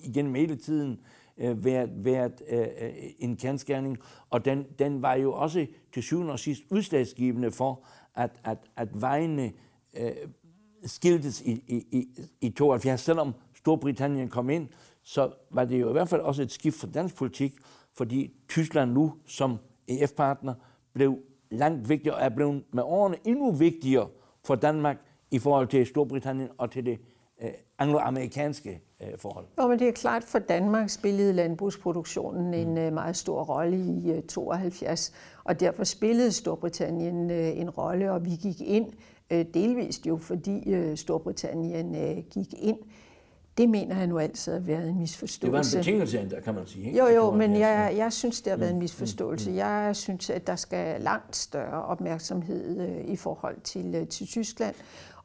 [0.03, 3.97] igennem hele tiden øh, Øh, været, været øh, øh en kendskærning,
[4.29, 7.83] og den, den var jo også til syvende og sidst udslagsgivende for,
[8.15, 9.51] at, at, at vejene
[9.99, 10.11] øh,
[10.85, 12.07] skiltes i, i,
[12.41, 13.01] i 72.
[13.01, 14.67] Selvom Storbritannien kom ind,
[15.03, 17.53] så var det jo i hvert fald også et skift for dansk politik,
[17.93, 20.53] fordi Tyskland nu som EF-partner
[20.93, 21.17] blev
[21.51, 24.09] langt vigtigere og er blevet med årene endnu vigtigere
[24.45, 24.97] for Danmark
[25.31, 26.99] i forhold til Storbritannien og til det
[27.41, 29.45] øh, angloamerikanske øh, forhold.
[29.61, 32.93] Jo, men det er klart, for Danmark spillede landbrugsproduktionen en mm.
[32.93, 38.91] meget stor rolle i 72, og derfor spillede Storbritannien en rolle, og vi gik ind,
[39.53, 41.95] delvist jo fordi Storbritannien
[42.29, 42.77] gik ind
[43.57, 45.77] det mener jeg nu altid har været en misforståelse.
[45.77, 46.85] Det var en betingelse, der kan man sige.
[46.85, 46.99] Ikke?
[46.99, 49.49] Jo, jo, men jeg, jeg synes, det har været en mm, misforståelse.
[49.49, 49.57] Mm, mm.
[49.57, 54.75] Jeg synes, at der skal langt større opmærksomhed øh, i forhold til, øh, til Tyskland.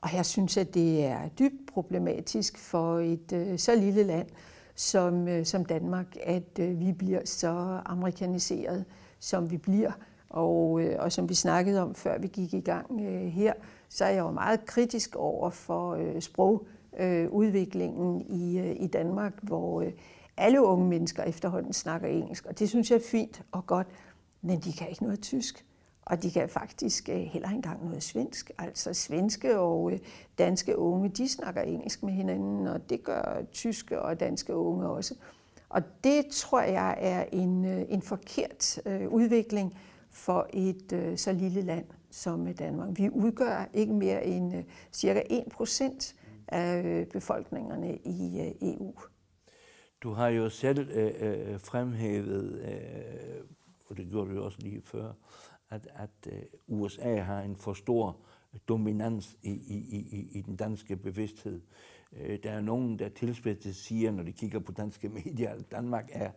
[0.07, 4.27] Og jeg synes, at det er dybt problematisk for et øh, så lille land
[4.75, 8.85] som, øh, som Danmark, at øh, vi bliver så amerikaniseret,
[9.21, 9.93] som vi bliver.
[10.31, 13.53] Og, øh, og som vi snakkede om, før vi gik i gang her,
[13.89, 16.67] så er jeg jo meget kritisk over for sprog
[16.99, 19.93] øh, udviklingen i, øh, i Danmark, hvor øh,
[20.37, 23.87] alle unge mennesker efterhånden snakker engelsk, og det synes jeg er fint og godt,
[24.43, 25.65] men de kan ikke noget tysk.
[26.07, 28.51] Og de kan faktisk øh, heller ikke engang noget svensk.
[28.59, 29.99] Altså svenske og øh,
[30.39, 35.15] danske unge, de snakker engelsk med hinanden, og det gør tyske og danske unge også.
[35.69, 38.79] Og det tror jeg er en, øh, en forkert
[39.11, 39.79] udvikling
[40.11, 42.89] for et så lille land som Danmark.
[42.99, 46.15] Vi udgør ikke mere end cirka 1 procent
[46.49, 48.95] af befolkningerne i EU.
[50.03, 53.45] Du har jo selv øh, øh, fremhævet, øh,
[53.89, 55.13] og det gjorde du også lige før,
[55.71, 58.17] at, at øh, USA har en for stor
[58.69, 61.61] dominans i, i, i, i den danske bevidsthed.
[62.13, 66.09] Øh, der er nogen, der tilspidset siger, når de kigger på danske medier, at Danmark
[66.13, 66.31] er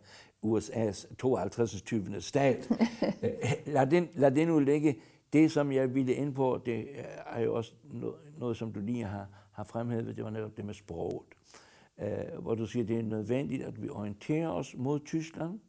[0.46, 1.82] USA's 52.
[1.82, 2.20] 20.
[2.20, 2.70] stat.
[3.66, 4.96] lad, den, lad det nu ligge.
[5.32, 6.86] Det, som jeg ville ind på, det
[7.26, 10.64] er jo også noget, noget som du lige har, har fremhævet, det var netop det
[10.64, 11.22] med sproget.
[11.98, 15.60] Uh, hvor du siger, det er nødvendigt, at vi orienterer os mod Tyskland,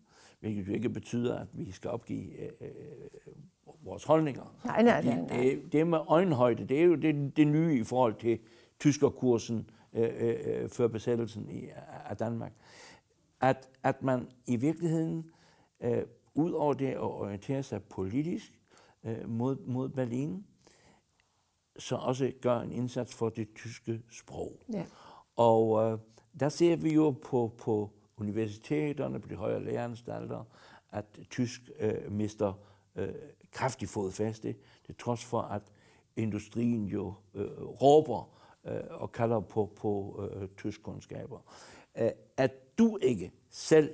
[0.42, 2.30] hvilket jo ikke betyder, at vi skal opgive
[2.62, 4.56] uh, uh, vores holdninger.
[4.66, 5.22] Nej, nej, nej.
[5.22, 5.38] nej.
[5.38, 8.40] Det, det med øjenhøjde, det er jo det, det nye i forhold til
[8.80, 11.68] tyskerkursen uh, uh, før besættelsen i,
[12.06, 12.54] af Danmark.
[13.42, 15.30] At, at man i virkeligheden,
[15.80, 15.98] uh,
[16.36, 18.60] ud over det at orientere sig politisk
[19.04, 20.46] uh, mod, mod Berlin,
[21.78, 24.60] så også gør en indsats for det tyske sprog.
[24.74, 24.86] Ja.
[25.36, 25.98] Og øh,
[26.40, 27.90] der ser vi jo på, på
[28.22, 30.44] universiteterne, på de højere læreranstalter,
[30.92, 32.54] at tysk øh, mister
[32.96, 33.10] øh,
[33.52, 34.56] kraftig fodfæste,
[34.88, 35.62] det trods for, at
[36.16, 38.30] industrien jo øh, råber
[38.66, 41.40] øh, og kalder på, på øh, tysk kundskaber.
[41.98, 43.94] Øh, at du ikke selv,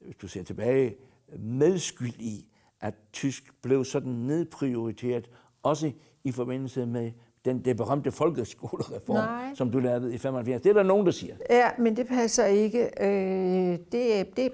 [0.00, 0.96] hvis du ser tilbage,
[1.38, 2.48] medskyld i,
[2.80, 5.30] at tysk blev sådan nedprioriteret,
[5.62, 5.92] også
[6.24, 7.12] i forbindelse med
[7.44, 9.54] den, det berømte folkeskolereform, Nej.
[9.54, 10.62] som du lavede i 75.
[10.62, 11.34] Det er der nogen, der siger.
[11.50, 12.90] Ja, men det passer ikke.
[13.00, 14.52] Øh, det, det,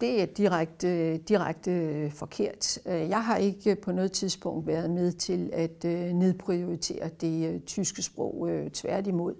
[0.00, 2.78] det er direkte, direkte forkert.
[2.86, 8.02] Øh, jeg har ikke på noget tidspunkt været med til at øh, nedprioritere det tyske
[8.02, 9.34] sprog tværtimod.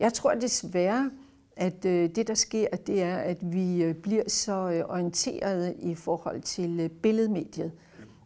[0.00, 1.10] Jeg tror desværre,
[1.56, 7.72] at det, der sker, det er, at vi bliver så orienteret i forhold til billedmediet.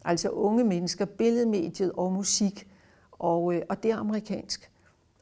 [0.04, 2.69] Altså unge mennesker, billedmediet og musik
[3.20, 4.70] og, øh, og det er amerikansk.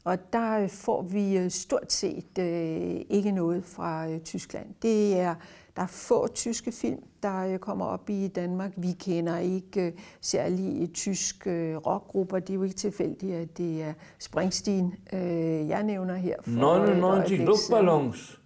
[0.05, 4.67] Og der får vi øh, stort set øh, ikke noget fra øh, Tyskland.
[4.83, 5.35] Det er,
[5.77, 8.73] der er få tyske film, der øh, kommer op i Danmark.
[8.77, 12.39] Vi kender ikke øh, særlige tysk øh, rockgrupper.
[12.39, 16.37] Det er jo ikke tilfældigt, at det er Springsteen, øh, jeg nævner her.
[16.43, 18.41] For 99 luftballons.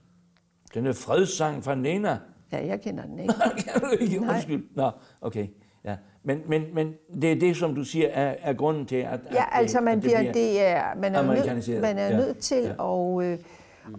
[0.75, 2.19] Den er fredssang fra Nena.
[2.53, 3.35] Ja, jeg kender den ikke.
[3.65, 4.21] kan du ikke?
[4.21, 4.65] Undskyld.
[4.75, 5.47] Nå, okay.
[6.25, 9.45] Men, men, men det er det, som du siger, er, er grunden til, at, Ja,
[9.53, 12.17] altså man, at det bliver, det er, man er, nød, man er ja.
[12.17, 13.19] nødt til ja.
[13.19, 13.39] at, øh,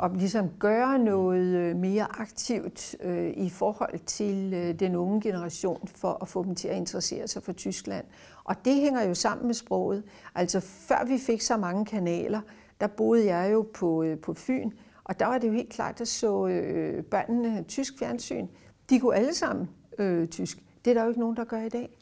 [0.03, 5.87] at ligesom gøre noget øh, mere aktivt øh, i forhold til øh, den unge generation,
[5.95, 8.05] for at få dem til at interessere sig for Tyskland.
[8.43, 10.03] Og det hænger jo sammen med sproget.
[10.35, 12.41] Altså før vi fik så mange kanaler,
[12.81, 14.71] der boede jeg jo på, øh, på Fyn,
[15.03, 18.47] og der var det jo helt klart, at så øh, børnene tysk fjernsyn.
[18.89, 20.57] De kunne alle sammen øh, tysk.
[20.85, 21.97] Det er der jo ikke nogen, der gør i dag.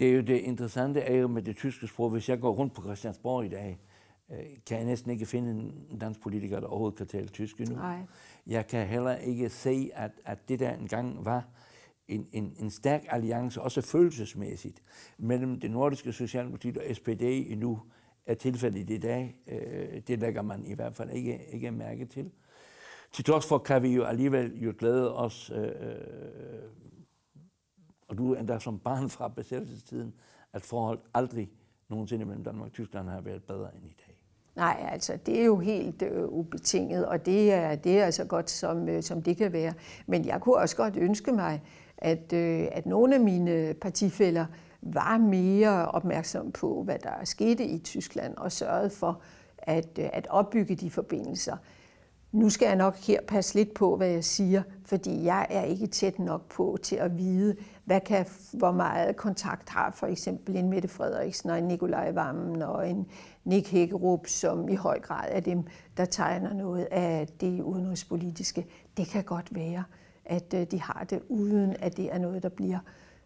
[0.00, 2.10] Det er jo det interessante er jo med det tyske sprog.
[2.10, 3.80] Hvis jeg går rundt på Christiansborg i dag,
[4.30, 7.76] øh, kan jeg næsten ikke finde en dansk politiker, der overhovedet kan tale tysk endnu.
[7.76, 7.98] Nej.
[8.46, 11.48] Jeg kan heller ikke se, at, at det der engang var
[12.08, 14.82] en, en, en stærk alliance, også følelsesmæssigt,
[15.18, 17.80] mellem det nordiske Socialdemokrati og SPD endnu
[18.26, 19.36] er tilfældet i dag.
[19.46, 22.30] Øh, det lægger man i hvert fald ikke, ikke mærke til.
[23.12, 25.70] Til trods for kan vi jo alligevel jo glæde os øh,
[28.10, 30.14] og du endda som barn fra besættelsestiden,
[30.52, 31.50] at forhold aldrig
[31.88, 34.16] nogensinde mellem Danmark og Tyskland har været bedre end i dag.
[34.56, 38.50] Nej, altså det er jo helt øh, ubetinget, og det er, det er så godt,
[38.50, 39.74] som, øh, som det kan være.
[40.06, 41.62] Men jeg kunne også godt ønske mig,
[41.98, 44.46] at, øh, at nogle af mine partifælder
[44.82, 49.20] var mere opmærksom på, hvad der skete i Tyskland, og sørgede for
[49.58, 51.56] at, øh, at opbygge de forbindelser
[52.32, 55.86] nu skal jeg nok her passe lidt på, hvad jeg siger, fordi jeg er ikke
[55.86, 60.68] tæt nok på til at vide, hvad kan, hvor meget kontakt har for eksempel en
[60.68, 63.06] Mette Frederiksen og en Nikolaj Vammen og en
[63.44, 65.64] Nick Hækkerup, som i høj grad er dem,
[65.96, 68.66] der tegner noget af det udenrigspolitiske.
[68.96, 69.84] Det kan godt være,
[70.24, 72.78] at øh, de har det, uden at det er noget, der bliver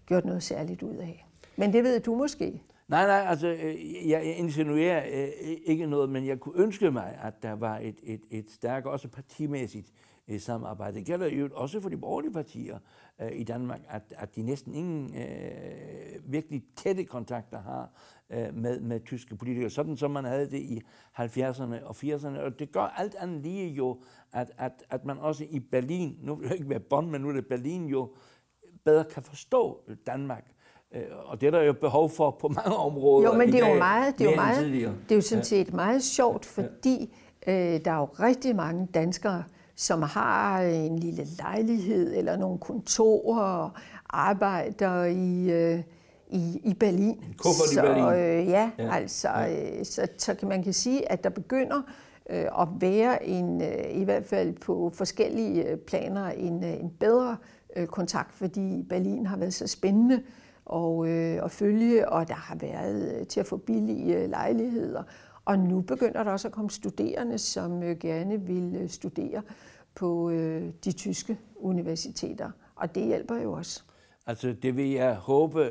[0.07, 1.27] gjort noget særligt ud af.
[1.57, 2.63] Men det ved du måske.
[2.89, 5.28] Nej, nej, altså øh, jeg insinuerer øh,
[5.64, 9.09] ikke noget, men jeg kunne ønske mig, at der var et, et, et stærkt, også
[9.09, 9.93] partimæssigt
[10.28, 10.99] øh, samarbejde.
[10.99, 12.78] Det gælder jo også for de borgerlige partier
[13.32, 17.91] i Danmark, at, at de næsten ingen øh, virkelig tætte kontakter har
[18.30, 20.82] øh, med, med tyske politikere, sådan som man havde det i
[21.18, 22.39] 70'erne og 80'erne.
[22.39, 26.35] Og det gør alt andet lige jo, at, at, at man også i Berlin, nu
[26.35, 28.14] vil det ikke være Bonn, men nu er det Berlin jo,
[28.85, 30.54] bedre kan forstå Danmark
[31.25, 33.29] og det er der jo behov for på mange områder.
[33.29, 34.73] Jo, men det er jo meget, det er jo meget,
[35.09, 37.15] det er jo sådan set meget sjovt, fordi
[37.47, 39.45] øh, der er jo rigtig mange danskere,
[39.77, 43.71] som har en lille lejlighed eller nogle kontorer og
[44.11, 45.81] arbejder i, øh,
[46.29, 47.25] i, i Berlin.
[47.43, 48.05] Så, i Berlin.
[48.05, 49.29] Øh, ja, ja, altså.
[49.29, 51.83] Øh, så, så kan man kan sige, at der begynder
[52.31, 57.37] øh, at være en, øh, i hvert fald på forskellige øh, planer, en, en bedre
[57.77, 60.23] øh, kontakt, fordi Berlin har været så spændende
[60.65, 65.03] og, øh, og følge, og der har været øh, til at få billige øh, lejligheder.
[65.45, 69.43] Og nu begynder der også at komme studerende, som øh, gerne vil studere
[69.95, 73.83] på øh, de tyske universiteter, og det hjælper jo også.
[74.27, 75.65] Altså det vil jeg håbe,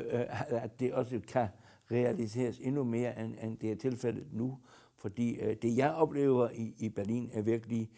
[0.48, 1.46] at det også kan
[1.90, 4.58] realiseres endnu mere, end, end det er tilfældet nu.
[4.96, 7.90] Fordi øh, det jeg oplever i, i Berlin er virkelig,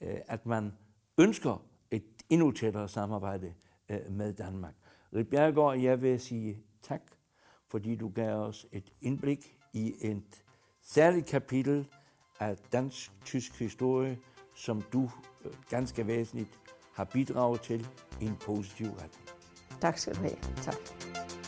[0.00, 0.72] øh, at man
[1.18, 3.52] ønsker et endnu tættere samarbejde
[3.88, 4.74] øh, med Danmark.
[5.14, 7.02] Rit Bjergård, jeg vil sige tak,
[7.70, 10.44] fordi du gav os et indblik i et
[10.82, 11.86] særligt kapitel
[12.40, 14.18] af dansk-tysk historie,
[14.54, 15.10] som du
[15.44, 16.58] øh, ganske væsentligt
[16.94, 17.86] har bidraget til
[18.20, 19.28] i en positiv retning.
[19.80, 20.36] Tak skal du have.
[20.62, 21.43] Tak.